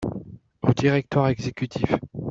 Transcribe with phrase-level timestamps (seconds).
[0.63, 1.93] Au directoire exécutif.